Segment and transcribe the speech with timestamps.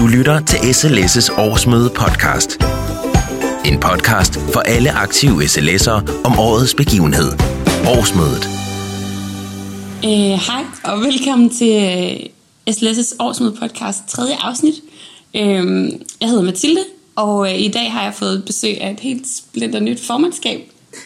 [0.00, 2.50] Du lytter til SLS's årsmøde podcast.
[3.64, 7.32] En podcast for alle aktive SLS'ere om årets begivenhed.
[7.96, 8.44] Årsmødet.
[10.04, 14.74] Øh, hej og velkommen til øh, SLS's årsmøde podcast, tredje afsnit.
[15.36, 16.84] Øh, jeg hedder Mathilde,
[17.16, 20.60] og øh, i dag har jeg fået besøg af et helt splinter nyt formandskab,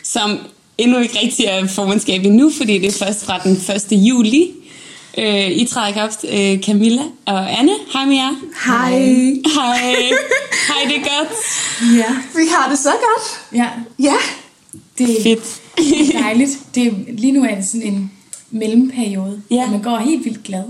[0.04, 0.38] som
[0.78, 4.06] endnu ikke rigtig er formandskab endnu, fordi det er først fra den 1.
[4.08, 4.50] juli.
[5.18, 7.72] Øh, I træder op, øh, Camilla og Anne.
[7.92, 8.30] Hej med jer.
[8.66, 8.90] Hej.
[9.54, 9.80] Hej.
[10.68, 11.32] Hej, det er godt.
[11.96, 12.16] Ja.
[12.36, 13.54] Vi har det så godt.
[13.54, 14.14] Ja, Ja.
[14.98, 15.60] det er Fedt.
[16.22, 16.50] dejligt.
[16.74, 18.12] Det er, lige nu er det sådan en
[18.50, 19.62] mellemperiode, Ja.
[19.64, 20.62] og man går helt vildt glad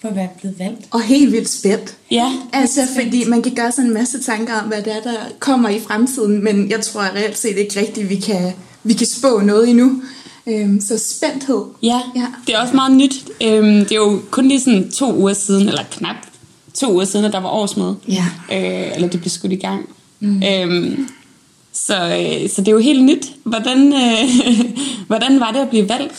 [0.00, 0.80] for at være blevet valgt.
[0.90, 1.94] Og helt vildt spændt.
[2.10, 5.16] Ja, Altså, fordi man kan gøre sig en masse tanker om, hvad det er, der
[5.38, 8.52] kommer i fremtiden, men jeg tror reelt set ikke rigtigt, vi kan,
[8.84, 10.02] vi kan spå noget endnu.
[10.46, 11.64] Øhm, så spændthed.
[11.82, 12.26] Ja, Ja.
[12.46, 13.14] det er også meget nyt.
[13.42, 16.16] Øhm, det er jo kun lige sådan to uger siden, eller knap
[16.74, 17.96] to uger siden, at der var årsmøde.
[18.08, 18.24] Ja.
[18.52, 19.88] Øh, eller det blev skudt i gang.
[20.20, 20.42] Mm.
[20.42, 21.08] Øhm,
[21.72, 23.26] så, øh, så det er jo helt nyt.
[23.44, 24.60] Hvordan, øh,
[25.06, 26.12] hvordan var det at blive valgt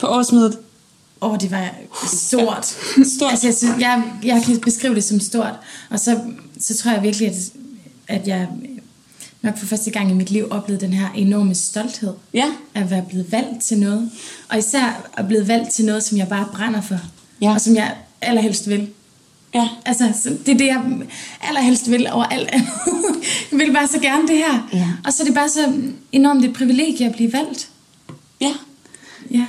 [0.00, 0.58] på årsmødet?
[1.22, 1.70] Åh, oh, det var
[2.16, 2.66] stort.
[3.16, 3.30] Stort.
[3.30, 5.52] Altså, jeg, synes, jeg, jeg kan beskrive det som stort.
[5.90, 6.20] Og så,
[6.60, 7.34] så tror jeg virkelig, at,
[8.08, 8.48] at jeg
[9.46, 12.46] nok for første gang i mit liv oplevede den her enorme stolthed Ja.
[12.74, 14.10] at være blevet valgt til noget.
[14.48, 16.98] Og især at blive valgt til noget, som jeg bare brænder for.
[17.42, 17.50] Ja.
[17.54, 18.88] Og som jeg allerhelst vil.
[19.54, 19.68] Ja.
[19.84, 20.82] Altså, så det er det, jeg
[21.40, 22.50] allerhelst vil over alt
[23.52, 24.68] jeg vil bare så gerne det her.
[24.72, 24.88] Ja.
[25.04, 25.72] Og så er det bare så
[26.12, 27.68] enormt et privilegie at blive valgt.
[28.40, 28.52] Ja.
[29.30, 29.46] Ja.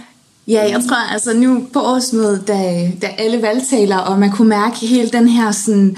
[0.48, 4.76] Ja, jeg tror altså nu på årsmødet, da, da alle valgtaler, og man kunne mærke
[4.76, 5.98] hele den her sådan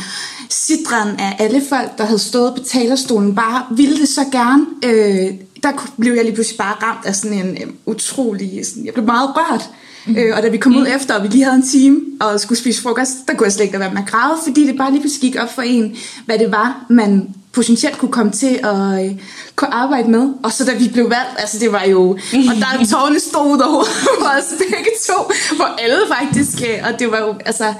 [0.49, 4.65] sidren af alle folk, der havde stået på talerstolen, bare ville det så gerne.
[4.85, 5.33] Øh,
[5.63, 9.05] der blev jeg lige pludselig bare ramt af sådan en øh, utrolig, sådan, jeg blev
[9.05, 9.69] meget rørt.
[10.07, 10.15] Mm.
[10.17, 12.59] Øh, og da vi kom ud efter, og vi lige havde en time og skulle
[12.59, 15.01] spise frokost, der kunne jeg slet ikke være med at græde, fordi det bare lige
[15.01, 19.11] pludselig gik op for en, hvad det var, man potentielt kunne komme til at øh,
[19.55, 20.33] kunne arbejde med.
[20.43, 22.09] Og så da vi blev valgt, altså det var jo,
[22.49, 23.83] og der tårne stod ud over
[24.37, 25.17] os begge to,
[25.57, 27.73] for alle faktisk, øh, og det var jo, altså,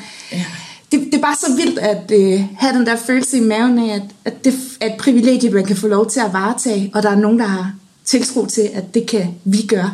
[0.91, 3.95] det, det er bare så vildt at øh, have den der følelse i maven af,
[3.95, 7.09] at, at det er et privilegie, man kan få lov til at varetage, og der
[7.09, 7.73] er nogen, der har
[8.05, 9.93] tiltro til, at det kan vi gøre.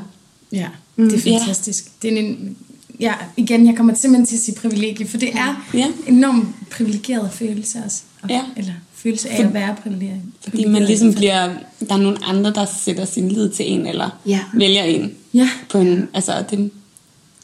[0.51, 0.67] Ja,
[0.97, 1.37] det er Ja.
[1.39, 1.85] fantastisk.
[2.01, 2.57] Det er en,
[2.99, 5.85] ja, igen, jeg kommer simpelthen til at sige privilegie, for det er Ja.
[6.07, 8.01] en enormt privilegeret følelse også.
[8.21, 8.41] Og- Ja.
[8.57, 8.73] Eller
[9.05, 10.21] følelse af at være privilegeret.
[10.41, 11.49] Fordi man ligesom bliver,
[11.89, 14.39] der er nogle andre, der sætter sin lid til en, eller Ja.
[14.53, 15.13] vælger en.
[15.33, 15.49] Ja.
[15.69, 16.71] På en, altså det,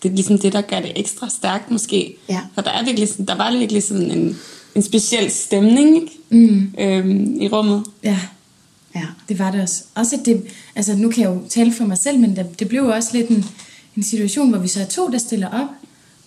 [0.03, 2.15] det er ligesom det, der gør det ekstra stærkt måske.
[2.29, 2.39] Ja.
[2.53, 4.37] For der, er virkelig, der var virkelig sådan en,
[4.75, 6.11] en speciel stemning ikke?
[6.29, 6.73] Mm.
[6.79, 7.83] Øhm, i rummet.
[8.03, 8.19] Ja,
[8.95, 9.05] Ja.
[9.29, 9.83] det var det også.
[9.95, 10.43] Også det,
[10.75, 13.09] altså nu kan jeg jo tale for mig selv, men det, det blev jo også
[13.13, 13.45] lidt en,
[13.97, 15.67] en situation, hvor vi så er to, der stiller op.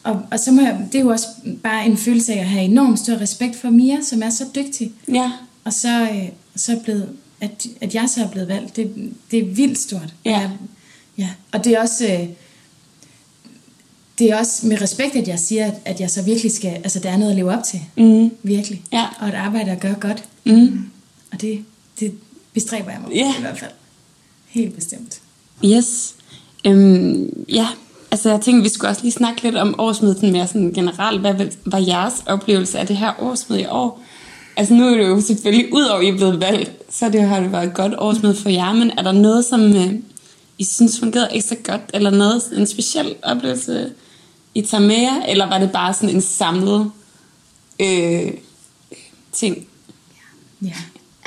[0.04, 1.26] Og, og så må jeg, det er jo også
[1.62, 4.92] bare en følelse af at have enormt stor respekt for Mia, som er så dygtig.
[5.08, 5.32] Ja.
[5.64, 7.08] Og så, øh, så er blevet,
[7.40, 10.14] at, at jeg så er blevet valgt, det, det er vildt stort.
[10.24, 10.34] Ja.
[10.36, 10.50] Og jeg,
[11.18, 11.28] ja.
[11.52, 12.06] Og det er også...
[12.06, 12.28] Øh,
[14.18, 16.70] det er også med respekt, at jeg siger, at, at jeg så virkelig skal...
[16.70, 17.80] Altså, der er noget at leve op til.
[17.96, 18.30] Mm.
[18.42, 18.82] Virkelig.
[18.92, 19.06] Ja.
[19.20, 20.24] Og et arbejde at gøre godt.
[20.44, 20.86] Mm.
[21.32, 21.64] Og det,
[22.00, 22.14] det
[22.52, 23.34] bestræber jeg mig på, Ja.
[23.38, 23.70] i hvert fald.
[24.46, 25.20] Helt bestemt.
[25.64, 26.14] Yes.
[26.66, 27.66] Øhm, ja,
[28.14, 31.20] altså jeg tænkte, vi skulle også lige snakke lidt om årsmødet sådan mere sådan generelt.
[31.20, 34.02] Hvad var jeres oplevelse af det her årsmøde i år?
[34.56, 37.40] Altså nu er det jo selvfølgelig, udover at I er blevet valgt, så det, har
[37.40, 39.94] det været et godt årsmøde for jer, men er der noget, som øh,
[40.58, 43.92] I synes fungerede ekstra godt, eller noget, en speciel oplevelse,
[44.54, 46.90] I tager med jer, eller var det bare sådan en samlet
[47.80, 48.32] øh,
[49.32, 49.66] ting?
[50.62, 50.74] Ja.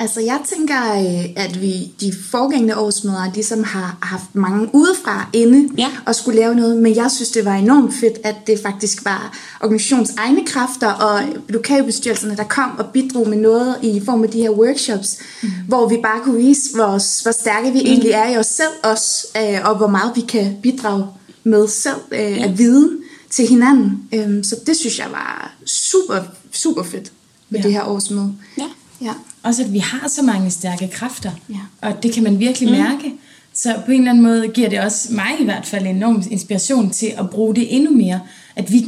[0.00, 5.68] Altså jeg tænker, øh, at vi de forgængende årsmøder ligesom har haft mange udefra inde
[5.78, 5.88] Ja.
[6.06, 9.36] og skulle lave noget, men jeg synes, det var enormt fedt, at det faktisk var
[9.60, 14.38] organisations egne kræfter og lokalbestyrelserne, der kom og bidrog med noget i form af de
[14.40, 15.48] her workshops, mm.
[15.68, 17.86] hvor vi bare kunne vise, hvor, hvor stærke vi mm.
[17.86, 21.06] egentlig er i os selv også, øh, og hvor meget vi kan bidrage
[21.44, 22.44] med selv øh, ja.
[22.44, 22.90] at vide
[23.30, 24.02] til hinanden.
[24.14, 26.20] Øhm, så det synes jeg var super,
[26.52, 27.12] super fedt
[27.50, 27.64] med Ja.
[27.64, 28.34] det her årsmøde.
[28.58, 28.64] Ja.
[29.02, 29.12] Ja.
[29.42, 31.30] Også at vi har så mange stærke kræfter.
[31.50, 31.88] Ja.
[31.88, 32.78] Og det kan man virkelig mm.
[32.78, 33.12] mærke.
[33.54, 36.90] Så på en eller anden måde giver det også mig i hvert fald enorm inspiration
[36.90, 38.20] til at bruge det endnu mere.
[38.56, 38.86] At vi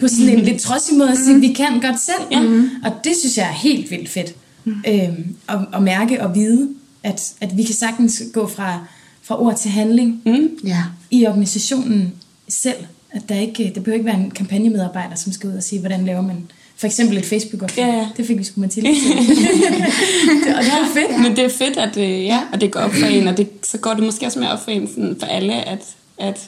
[0.00, 2.22] på sådan en lidt trodsig måde at sige, at vi kan godt selv.
[2.30, 2.88] Ja.
[2.88, 4.34] Og det synes jeg er helt vildt fedt.
[4.66, 6.68] Øhm, at, at mærke og vide,
[7.02, 8.78] at, at vi kan sagtens gå fra,
[9.22, 10.48] fra ord til handling Mm.
[10.64, 10.82] Ja.
[11.10, 12.12] i organisationen
[12.48, 12.76] selv.
[13.10, 16.04] At der ikke, det behøver ikke være en kampagnemedarbejder, som skal ud og sige, hvordan
[16.04, 16.36] laver man
[16.84, 17.86] for eksempel et Facebook-opslag.
[17.86, 18.08] Ja, ja.
[18.16, 19.16] Det fik vi sgu Mathilde til.
[20.44, 21.20] Det- og det var fedt.
[21.22, 23.48] Men det er fedt, at, øh, ja, og det går op for en, og det,
[23.62, 25.82] så går det måske også mere op for en sådan, for alle, at,
[26.18, 26.40] at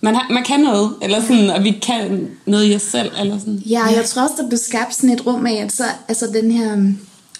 [0.00, 3.38] man, har, man kan noget, eller sådan, og vi kan noget i os selv, eller
[3.38, 3.62] sådan.
[3.66, 6.50] Ja, jeg tror også, der blev skabt sådan et rum af, at så, altså den
[6.50, 6.92] her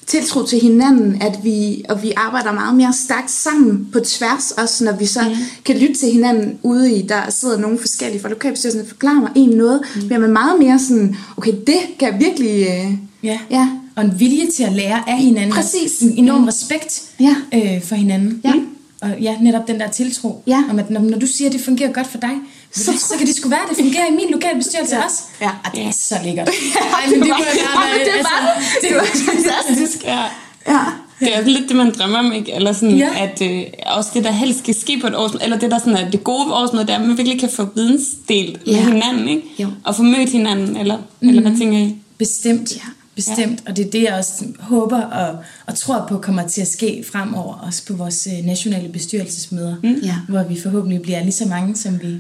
[0.06, 4.84] tiltro til hinanden, at vi, og vi arbejder meget mere stærkt sammen på tværs, også
[4.84, 5.34] når vi så mm.
[5.64, 9.30] kan lytte til hinanden ude i, der sidder nogle forskellige fra lokalbestyrelsen og forklarer mig
[9.36, 10.06] en noget, mm.
[10.06, 12.66] bliver man meget mere sådan, okay, det kan jeg virkelig...
[12.68, 12.92] Øh,
[13.24, 13.38] Ja.
[13.50, 13.68] ja.
[13.96, 15.52] Og en vilje til at lære af hinanden.
[15.52, 16.00] Præcis.
[16.00, 17.36] En enorm respekt Ja.
[17.54, 18.40] øh, for hinanden.
[18.44, 18.52] Ja.
[19.00, 20.42] Og ja, netop den der tiltro.
[20.46, 20.62] Ja.
[20.70, 22.30] Om at når, når du siger, at det fungerer godt for dig,
[22.74, 25.04] så, så kan det sgu være, at det fungerer i min lokale bestyrelse Ja.
[25.04, 25.18] også.
[25.40, 25.50] Ja.
[25.64, 26.48] Og det er så lækkert.
[26.98, 30.04] Ej, men det kunne jeg bare være- det var, altså, det var fantastisk.
[30.04, 30.22] Ja.
[30.68, 30.80] Ja.
[31.20, 32.52] Det er lidt det, man drømmer om, ikke?
[32.54, 33.08] Eller sådan, Ja.
[33.24, 35.96] at øh, også det, der helst skal ske på et årsmøde, eller det, der sådan
[35.96, 38.72] er det gode ved årsmødet, det er, at man virkelig kan få vidensdelt Ja.
[38.72, 39.42] med hinanden, ikke?
[39.58, 39.68] Jo.
[39.84, 41.28] Og få mødt hinanden, eller, mm.
[41.28, 41.96] eller hvad tænker I?
[42.18, 42.76] Bestemt.
[42.76, 42.80] Ja.
[43.14, 43.62] Bestemt.
[43.68, 45.36] Og det er det, jeg også håber og,
[45.66, 49.94] og tror på kommer til at ske fremover, også på vores øh, nationale bestyrelsesmøder, mm.
[50.02, 50.14] Ja.
[50.28, 52.16] hvor vi forhåbentlig bliver lige så mange, som vi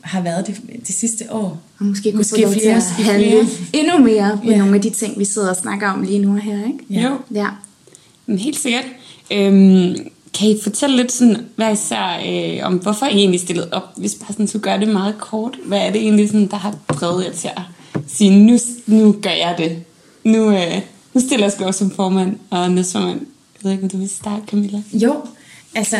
[0.00, 1.58] har været det, det sidste år.
[1.78, 3.46] Og måske kunne Måske få lov til flere, at måske handle flere.
[3.72, 4.58] endnu mere på Ja.
[4.58, 6.78] nogle af de ting, vi sidder og snakker om lige nu her, ikke?
[6.90, 7.00] Ja.
[7.02, 7.16] Jo.
[7.34, 7.46] Ja.
[8.26, 8.84] Men helt sikkert.
[9.32, 9.96] Øhm,
[10.38, 14.14] kan I fortælle lidt sådan, hvad især, øh, om hvorfor I egentlig stillede op, hvis
[14.14, 15.58] bare sådan skulle gøre det meget kort?
[15.66, 17.62] Hvad er det egentlig, sådan, der har drevet jer til at
[18.08, 19.76] sige, nu, nu gør jeg det.
[20.24, 20.80] Nu, øh,
[21.14, 23.20] nu stiller jeg også som formand og næstformand.
[23.20, 24.82] Jeg ved ikke, om du vil starte, Camilla?
[24.92, 25.16] Jo,
[25.74, 25.96] altså,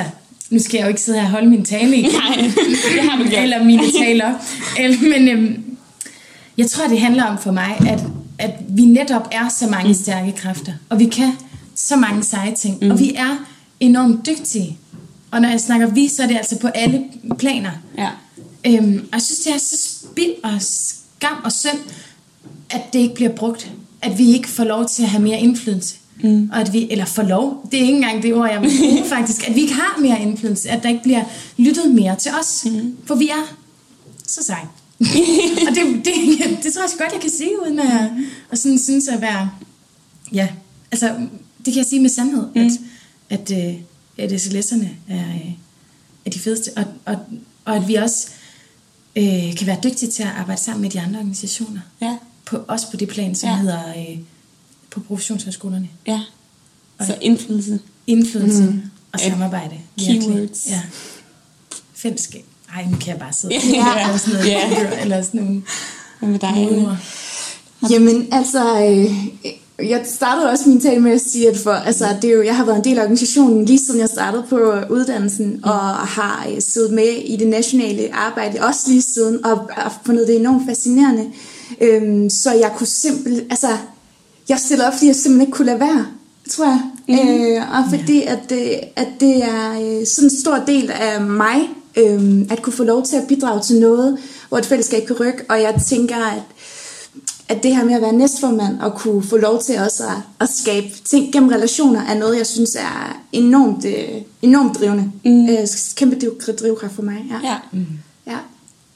[0.50, 2.10] nu skal jeg jo ikke sidde her og holde min tale igen.
[2.26, 2.50] Nej,
[2.94, 3.42] det har du gjort.
[3.42, 4.34] Eller mine taler.
[4.78, 5.64] Eller, men øhm,
[6.58, 8.00] jeg tror, det handler om for mig, at,
[8.38, 10.72] at vi netop er så mange stærke kræfter.
[10.88, 11.32] Og vi kan
[11.74, 12.78] så mange seje ting.
[12.82, 12.90] Mm.
[12.90, 13.44] Og vi er
[13.80, 14.78] enormt dygtige.
[15.30, 17.04] Og når jeg snakker vi, så er det altså på alle
[17.38, 17.70] planer.
[17.98, 18.08] Ja.
[18.66, 21.78] Øhm, og jeg synes, det er så spild og skam og synd,
[22.70, 23.70] at det ikke bliver brugt.
[24.02, 25.96] At vi ikke får lov til at have mere indflydelse.
[26.22, 26.50] Mm.
[26.52, 29.04] Og at vi, eller får lov, det er ikke engang det ord, jeg vil bruge
[29.16, 31.24] faktisk, at vi ikke har mere indflydelse, at der ikke bliver
[31.56, 32.64] lyttet mere til os.
[32.64, 32.96] Mm.
[33.04, 33.56] For vi er
[34.26, 34.68] så seje.
[35.68, 36.14] og det, det,
[36.62, 38.10] det tror jeg godt, jeg kan sige, uden at,
[38.50, 39.50] at sådan synes at være,
[40.32, 40.48] ja,
[40.92, 41.06] altså,
[41.58, 42.60] det kan jeg sige med sandhed, mm.
[42.60, 42.70] at,
[43.30, 43.74] at, øh,
[44.18, 45.52] at SLS'erne er, øh,
[46.24, 47.16] er de fedeste, og, og,
[47.64, 48.28] og at vi også
[49.16, 51.80] øh, kan være dygtige til at arbejde sammen med de andre organisationer.
[52.02, 52.16] Ja.
[52.44, 53.56] På, også på det plan, som ja.
[53.56, 54.18] hedder øh,
[54.90, 55.88] på professionshøjskolerne.
[56.06, 56.20] Ja.
[57.06, 57.78] Så indflydelse.
[58.06, 58.82] Indflydelse mm.
[59.12, 59.74] og samarbejde.
[59.98, 60.66] keywords.
[60.70, 60.80] Ja.
[61.94, 62.44] Fællesskab.
[62.76, 63.60] Ej, nu kan jeg bare sidde Ja.
[64.04, 65.00] eller sådan noget, Ja.
[65.02, 65.62] eller sådan nogle
[66.18, 66.98] Hvad med dig?
[67.90, 72.30] Jamen, altså, øh, jeg startede også min tale med at sige, at for, altså, det
[72.30, 74.56] er jo, jeg har været en del af organisationen lige siden jeg startede på
[74.90, 75.60] uddannelsen, mm.
[75.62, 80.28] og har øh, siddet med i det nationale arbejde også lige siden, og har fundet
[80.28, 81.26] det enormt fascinerende.
[81.80, 83.68] Øhm, så jeg kunne simpelthen, altså,
[84.50, 86.06] jeg stillede op, fordi jeg simpelthen ikke kunne lade være,
[86.50, 86.80] tror jeg.
[87.08, 87.14] Mm.
[87.14, 91.68] Øh, og fordi, at, øh, at det er øh, sådan en stor del af mig,
[91.96, 94.18] øh, at kunne få lov til at bidrage til noget,
[94.48, 96.42] hvor et fællesskab kan rykke, og jeg tænker, at
[97.48, 100.48] at det her med at være næstformand og kunne få lov til også at, at
[100.48, 105.12] skabe ting gennem relationer, er noget, jeg synes er enormt, øh, enormt drivende.
[105.24, 105.48] Mm.
[105.48, 107.24] Øh, kæmpe driv, drivkraft for mig.
[107.30, 107.48] Ja.
[107.48, 107.56] Ja.
[107.72, 107.80] ja.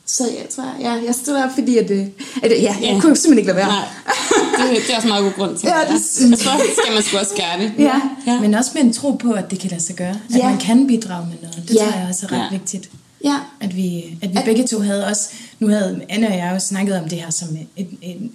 [0.07, 2.11] Så jeg tror, ja, jeg stod op, fordi at, at
[2.43, 3.01] ja, jeg Ja.
[3.01, 3.67] kunne simpelthen ikke lade være.
[3.67, 6.01] Nej, det, det er også en meget god grund til Ja, det.
[6.19, 7.73] det- Jeg tror, skal man sgu også gøre det.
[7.79, 8.01] Ja.
[8.27, 8.41] Ja.
[8.41, 10.17] Men også med en tro på, at det kan lade sig gøre.
[10.31, 10.49] At Ja.
[10.51, 11.69] man kan bidrage med noget.
[11.69, 11.81] Det Ja.
[11.91, 12.59] tror jeg også er ret Ja.
[12.59, 12.91] vigtigt.
[13.25, 13.37] Ja.
[13.61, 15.29] At vi, at vi At- begge to havde også...
[15.61, 18.31] Nu havde Anne og jeg jo snakket om det her som en, en, en,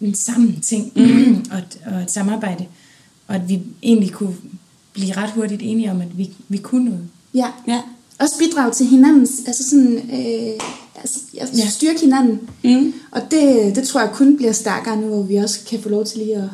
[0.00, 1.44] en sammen ting mm.
[1.52, 2.66] og, et, og et samarbejde.
[3.28, 4.34] Og at vi egentlig kunne
[4.92, 7.08] blive ret hurtigt enige om, at vi, vi kunne noget.
[7.34, 7.46] ja.
[7.68, 7.80] Ja.
[8.20, 10.60] Også bidrage til hinandens, altså sådan, øh,
[11.00, 11.44] altså, ja.
[11.56, 11.68] Ja.
[11.70, 12.40] styrke hinanden.
[12.64, 12.92] Mm.
[13.10, 16.04] Og det, det tror jeg kun bliver stærkere nu, hvor vi også kan få lov
[16.04, 16.48] til lige at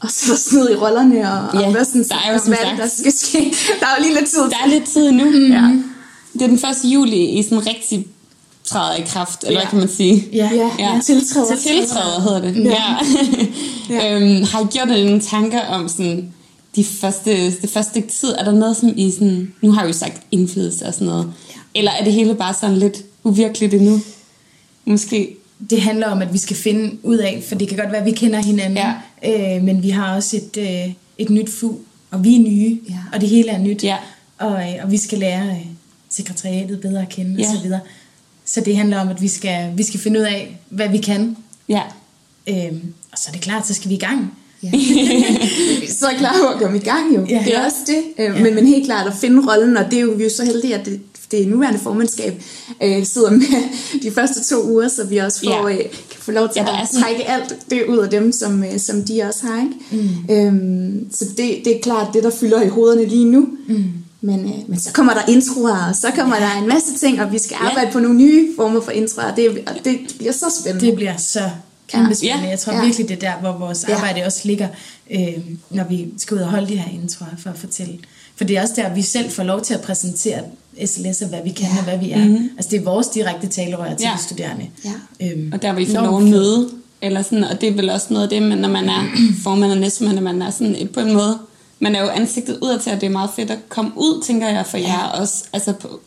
[0.00, 2.48] og sætte os ned i rollerne og, Ja, og hvad, sådan, der er jo som
[2.48, 3.54] hvad der skal ske.
[3.80, 4.38] Der er jo lige lidt tid.
[4.40, 5.24] Der er lidt tid nu.
[5.24, 5.52] Mm.
[5.52, 5.70] Ja.
[6.32, 6.64] Det er den 1.
[6.84, 8.06] juli, I sådan rigtig
[8.64, 9.58] træder i kraft, eller Ja.
[9.66, 10.28] hvad kan man sige?
[10.32, 10.50] Ja.
[10.54, 10.94] Ja, Ja.
[10.94, 11.00] ja.
[11.04, 11.56] tiltræder.
[11.56, 12.64] Tiltræder hedder det.
[12.64, 12.82] Ja.
[13.90, 14.14] Ja.
[14.16, 16.34] øhm, har I gjort jer nogle tanker om sådan,
[16.78, 18.28] de første, det første stykke tid?
[18.38, 19.52] Er der noget, som I sådan...
[19.62, 21.32] Nu har vi jo sagt indflydelse og sådan noget.
[21.74, 24.00] Eller er det hele bare sådan lidt uvirkeligt endnu?
[24.84, 25.34] Måske.
[25.70, 28.06] det handler om, at vi skal finde ud af, for det kan godt være, at
[28.06, 28.78] vi kender hinanden,
[29.24, 29.56] Ja.
[29.56, 31.76] øh, men vi har også et, øh, et nyt fu,
[32.10, 32.94] og vi er nye, Ja.
[33.12, 33.96] og det hele er nyt, Ja.
[34.38, 35.66] og, øh, og vi skal lære øh,
[36.10, 37.48] sekretariatet bedre at kende, Ja.
[37.50, 37.80] og så videre.
[38.44, 41.36] Så det handler om, at vi skal, vi skal finde ud af, hvad vi kan,
[41.68, 41.82] Ja.
[42.48, 42.72] øh,
[43.12, 44.32] og så er det klart, så skal vi i gang.
[44.62, 44.70] Ja.
[46.00, 47.26] så er klar på at komme i gang jo.
[47.28, 47.42] Ja.
[47.46, 47.98] Det er også det.
[48.18, 48.42] Øh, Ja.
[48.42, 50.44] Men, men helt klart at finde rollen, og det er jo, vi er jo så
[50.44, 51.00] heldige, at det,
[51.30, 52.42] det nuværende formandskab
[52.82, 53.40] øh, sidder med
[54.02, 55.74] de første to uger, så vi også får, Ja.
[55.74, 58.64] øh, kan få lov til Ja, at sådan- trække alt det ud af dem, som,
[58.64, 59.58] øh, som de også har.
[59.62, 60.06] Ikke?
[60.28, 60.34] Mm.
[60.34, 63.48] Øhm, så det, det er klart det, der fylder i hovederne lige nu.
[63.68, 63.84] Mm.
[64.20, 66.42] men, øh, men så kommer der introer, og så kommer ja.
[66.42, 67.92] der en masse ting, og vi skal arbejde ja.
[67.92, 70.86] på nogle nye former for introer, og det, og det bliver så spændende.
[70.86, 71.40] Det bliver så
[71.88, 72.44] kæmpe spændende.
[72.44, 72.50] Ja.
[72.50, 72.84] Jeg tror Ja.
[72.84, 73.94] virkelig, det er der, hvor vores Ja.
[73.94, 74.68] arbejde også ligger,
[75.10, 75.32] øh,
[75.70, 77.98] når vi skal ud og holde de her introer for at fortælle.
[78.36, 80.40] For det er også der, vi selv får lov til at præsentere
[80.78, 81.78] SLS'er, hvad vi kan Ja.
[81.78, 82.18] og hvad vi er.
[82.24, 82.50] Mm-hmm.
[82.56, 84.12] Altså det er vores direkte talerør til Ja.
[84.18, 84.66] de studerende.
[84.84, 85.26] Ja.
[85.32, 86.68] Øhm, Og der vil I få lov at møde,
[87.02, 89.04] eller sådan, og det er vel også noget af det, men når man er
[89.44, 91.38] formand og næstformand, man er sådan et, på en måde,
[91.80, 94.48] man er jo ansigtet udad til, at det er meget fedt at komme ud, tænker
[94.48, 96.00] jeg, for jer også, altså på,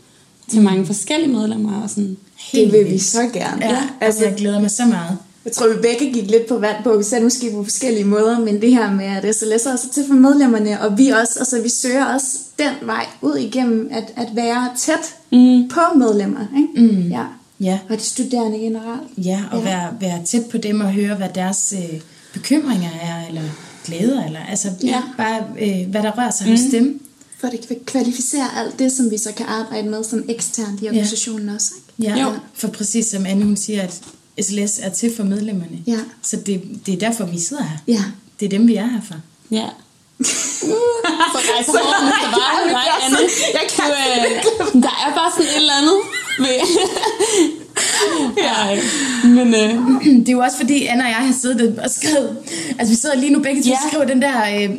[0.50, 2.18] til mange forskellige medlemmer og sådan.
[2.52, 3.66] det vil vi så gerne.
[3.66, 5.18] Ja, altså, altså, jeg glæder mig så meget.
[5.46, 8.40] Jeg tror, vi begge gik lidt på vand på, vi sagde måske på forskellige måder,
[8.40, 11.62] men det her med, at SLS er også til for medlemmerne, og vi også, altså
[11.62, 12.28] vi søger også
[12.60, 15.70] den vej ud igennem at, at være tæt mm.
[15.70, 16.94] på medlemmer, ikke?
[16.94, 17.10] Mm.
[17.10, 17.24] Ja.
[17.60, 17.80] Ja.
[17.90, 19.02] Og de studerende generelt.
[19.18, 19.64] Ja, og Ja.
[19.64, 22.02] Være, være tæt på dem og høre, hvad deres øh,
[22.34, 23.42] bekymringer er, eller
[23.86, 25.02] glæder, eller altså Ja.
[25.18, 26.52] bare øh, hvad der rører sig mm.
[26.52, 27.02] hos dem.
[27.40, 30.88] For det kan kvalificere alt det, som vi så kan arbejde med sådan eksternt i
[30.88, 31.54] organisationen ja.
[31.56, 32.12] også, ikke?
[32.18, 32.32] Ja, Jo.
[32.54, 34.02] for præcis som Anne hun siger, at
[34.42, 35.80] SLS er til for medlemmerne.
[35.88, 36.00] Ja.
[36.22, 37.78] Så det, det er derfor, vi sidder her.
[37.88, 38.04] Ja.
[38.40, 39.16] Det er dem, vi er her for.
[39.52, 39.68] Ja.
[41.34, 43.18] For rejse hårdt næste vej, nej, Anne.
[43.54, 45.98] Jeg kan Du, øh, der er bare sådan et eller andet
[46.40, 46.60] ved...
[48.46, 48.82] ja.
[49.38, 52.38] Men øh, Det er jo også fordi, Anna og jeg har siddet og skrevet,
[52.80, 53.74] altså vi sidder lige nu begge to Ja.
[53.74, 54.70] og skriver den der øh,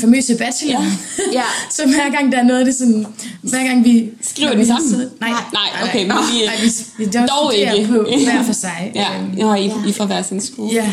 [0.00, 0.80] famøse bachelor.
[0.82, 0.88] Ja.
[1.32, 1.42] Ja.
[1.76, 3.06] så hver gang der er noget, det er sådan,
[3.42, 4.10] hver gang vi...
[4.22, 4.90] Skriver den vi sammen?
[4.90, 7.86] siddet- Nej, Nej, okay, men vi- nej, vi, vi dog ikke.
[7.88, 8.92] på hver for sig.
[8.94, 10.72] ja, Øhm, Nå, I, I får hver sin skole.
[10.72, 10.90] Ja.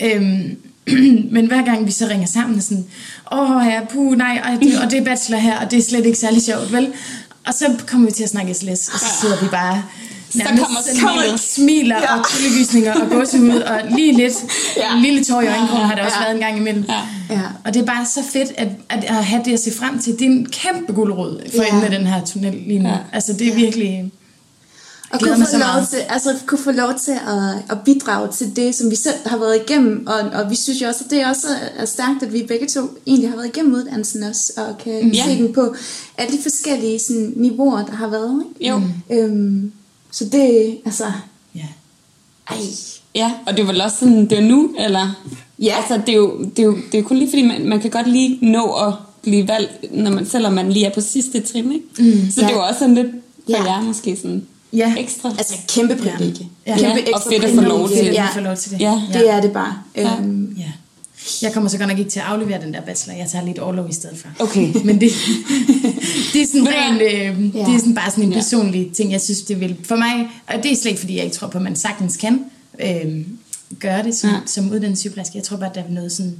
[0.00, 0.56] Øhm,
[1.34, 2.86] men hver gang vi så ringer sammen, er sådan,
[3.32, 6.06] åh ja, puh, nej, og det, og det er bachelor her, og det er slet
[6.06, 6.88] ikke særlig sjovt, vel?
[7.46, 9.82] Og så kommer vi til at snakke SLS, og så sidder vi bare
[10.34, 11.40] nærmest kommer smilet.
[11.40, 12.18] smiler Ja.
[12.18, 14.34] og kuldegysninger og gåsehud, og lige lidt,
[14.76, 14.96] Ja.
[14.96, 16.24] en lille tår i øjenkrogen har der også Ja.
[16.24, 16.84] været en gang imellem.
[16.88, 17.34] Ja.
[17.34, 17.42] Ja.
[17.64, 20.12] Og det er bare så fedt at, at, at have det at se frem til.
[20.12, 21.68] Det er en kæmpe guldråd for Ja.
[21.68, 22.88] enden af den her tunnel lige nu.
[22.88, 22.96] Ja.
[23.12, 24.12] Altså det er virkelig...
[25.10, 28.56] Og kunne få, så lov til, altså, kunne få lov til at, at bidrage til
[28.56, 30.06] det, som vi selv har været igennem.
[30.06, 32.66] Og, og vi synes jo også, at det er også er stærkt, at vi begge
[32.66, 35.24] to egentlig har været igennem uddannelsen også, og kan ja.
[35.24, 35.74] se den på
[36.18, 38.42] alle de forskellige sådan, niveauer, der har været.
[38.60, 38.70] Ikke?
[38.70, 38.82] Jo.
[39.10, 39.72] Øhm,
[40.10, 41.04] så det, altså,
[41.54, 41.60] Ja.
[42.50, 42.56] ej.
[43.14, 45.20] Ja, og det er vel også sådan, det er nu, eller?
[45.58, 45.74] Ja.
[45.76, 47.80] Altså, det er jo, det er jo, det er jo kun lige fordi, man, man
[47.80, 51.40] kan godt lige nå at blive valgt, når man, selvom man lige er på sidste
[51.40, 51.84] trin, ikke?
[52.22, 52.46] Mm, så ja.
[52.46, 53.06] det er jo også sådan lidt
[53.44, 53.64] for Ja.
[53.64, 54.94] jer måske sådan Ja.
[54.98, 55.28] ekstra.
[55.38, 56.46] Altså, kæmpe privilegie.
[56.66, 56.76] Ja.
[56.76, 58.04] Kæmpe Ja, og ekstra fedt at få lov til det.
[58.04, 58.26] Ja, Ja.
[58.34, 58.80] Få lov til det.
[58.80, 59.02] Ja.
[59.12, 59.74] det er det bare.
[59.96, 60.16] Ja.
[60.20, 60.64] Øhm, Ja.
[61.42, 63.16] Jeg kommer så godt nok ikke til at aflevere den der bachelor.
[63.16, 64.28] Jeg tager lidt overlov i stedet for.
[64.44, 64.72] Okay.
[64.84, 65.10] Men det,
[66.32, 67.64] det er sådan Ved du ren, øh, Ja.
[67.66, 68.36] det er sådan bare sådan en Ja.
[68.36, 69.76] personlig ting, jeg synes, det vil.
[69.84, 72.16] For mig, og det er slet ikke, fordi jeg ikke tror på, at man sagtens
[72.16, 72.44] kan
[72.80, 73.24] øh,
[73.80, 74.34] gøre det som, Ja.
[74.36, 74.40] ja.
[74.46, 75.36] som uddannet sygeplejerske.
[75.36, 76.36] Jeg tror bare, at der er noget sådan...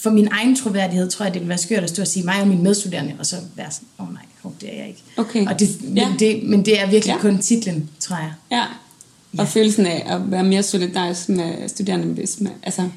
[0.00, 2.40] For min egen troværdighed, tror jeg, det vil være skørt at stå og sige mig
[2.40, 5.02] og mine medstuderende, og så være sådan, åh oh, nej, oh, det er jeg ikke.
[5.16, 5.46] Okay.
[5.46, 6.08] Og det, Ja.
[6.08, 7.14] men, det, men det er virkelig Ja.
[7.14, 7.20] ja.
[7.20, 8.32] kun titlen, tror jeg.
[8.52, 8.64] Ja.
[9.38, 12.88] Og følelsen af at være mere solidarisk med studerende, hvis man, altså,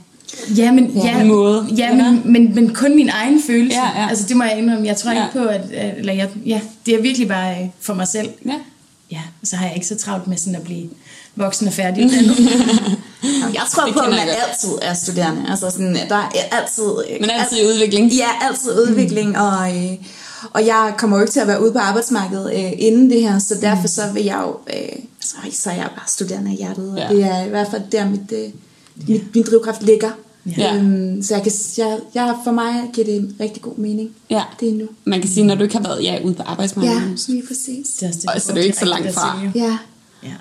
[0.58, 1.18] Ja, men, Ja.
[1.18, 3.78] ja, Måde, ja men, men, men kun min egen følelse.
[3.78, 4.10] Ja, ja.
[4.10, 4.88] Altså det må jeg indrømme.
[4.88, 5.26] Jeg tror Ja.
[5.26, 5.62] ikke på, at,
[5.98, 8.30] eller jeg, ja, det er virkelig bare øh, for mig selv.
[8.46, 8.54] ja.
[9.12, 10.90] Ja, og så har jeg ikke så travlt med sådan at blive
[11.36, 12.04] voksen og færdig.
[13.54, 14.30] Jeg tror Det på, at man godt.
[14.50, 15.42] altid er studerende.
[15.50, 16.84] Altså sådan, der er altid...
[17.22, 18.12] Men altid i udvikling.
[18.12, 19.92] Ja, altid udvikling, og, øh,
[20.54, 23.40] og jeg kommer jo ikke til at være ude på arbejdsmarkedet øh, inden det her,
[23.40, 24.56] så derfor så vil jeg jo...
[24.74, 27.08] Øh, så, så er jeg bare studerende af hjertet, og Ja.
[27.16, 28.50] det er i hvert fald der, mit, øh,
[29.08, 30.10] mit, min drivkraft ligger.
[30.58, 30.76] Ja.
[30.76, 34.10] Øhm, så jeg kan, jeg, jeg, for mig giver det en rigtig god mening.
[34.30, 34.44] Ja.
[34.60, 34.88] Det er nu.
[35.06, 37.26] Man kan sige, når du ikke har været ja, ude på Ja, arbejdsmarkedet.
[37.28, 37.88] lige præcis.
[38.00, 39.40] Det er det, Og så er det jo ikke så langt fra.
[39.56, 39.78] Ja.
[40.24, 40.34] Ja.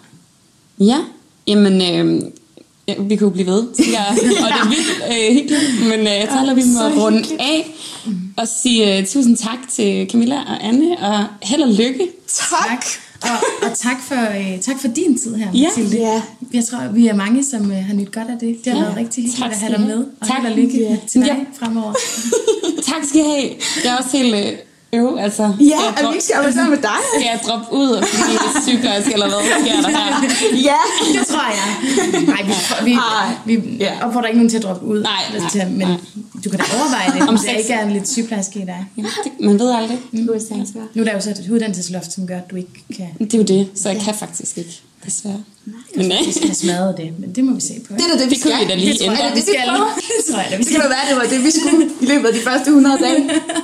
[0.85, 0.99] Ja,
[1.47, 2.23] jamen, øh,
[2.89, 4.07] ja, vi kan jo blive ved, jeg.
[4.45, 7.41] og det er vildt øh, hyggeligt, men øh, jeg taler, vi må runde hyggeligt.
[7.41, 7.77] af
[8.37, 12.09] og sige uh, tusind tak til Camilla og Anne, og held og lykke.
[12.27, 12.85] Tak.
[13.23, 15.69] Og, og tak, for, øh, tak for din tid her, Ja.
[15.69, 15.97] Mathilde.
[15.97, 16.23] Ja.
[16.53, 18.57] Jeg tror, vi er mange, som øh, har nyt godt af det.
[18.65, 18.85] Det har Ja.
[18.85, 19.99] været rigtig hyggeligt Tak at have dig med.
[20.21, 20.37] Og Tak.
[20.43, 20.97] held og lykke Ja.
[21.09, 21.37] til dig Ja.
[21.67, 21.93] fremover.
[22.91, 23.51] tak skal I have.
[23.85, 24.53] Jeg er også helt øh,
[24.93, 25.43] øv, altså.
[25.61, 26.99] Ja, at vi ikke skal arbejde sammen med dig.
[27.15, 30.07] Skal jeg droppe ud og blive sygeplejerske, eller hvad sker der her?
[30.71, 30.81] Ja.
[31.15, 31.69] Det tror jeg.
[32.27, 32.43] Nej,
[32.85, 32.93] vi,
[33.47, 33.93] vi, vi Ja.
[34.07, 35.03] opfordrer ikke nogen til at droppe ud.
[35.03, 35.97] Nej, Eller nej, til, men nej.
[36.45, 38.87] du kan da overveje det, Om der ikke er en lidt sygeplejerske i dig.
[38.97, 39.99] Ja, det, man ved aldrig.
[40.13, 40.87] Det være.
[40.95, 43.39] Nu er der jo så et uddannelsesloft, som gør, at du ikke kan, Det er
[43.39, 45.43] jo det, så jeg kan faktisk ikke, desværre.
[45.97, 46.17] Men nej.
[46.27, 47.09] vi skal have smadret det.
[47.19, 47.95] Men det må vi se på.
[47.95, 48.65] Det er da det, vi Det kunne skal.
[48.67, 49.55] vi da lige det tror jeg, det, vi skal.
[50.19, 50.91] Det tror jeg da, vi Det kan skal.
[50.97, 53.21] være, det var det, vi skulle i løbet af de første 100 dage.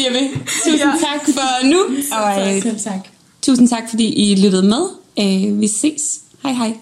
[0.04, 0.28] Siger vi.
[0.64, 0.92] Tusind Ja.
[1.00, 1.78] tak for nu,
[2.12, 3.00] og øh, Selv tak.
[3.42, 4.88] tusind tak, fordi I lyttede med.
[5.20, 6.20] Øh, vi ses.
[6.42, 6.72] Hej hej.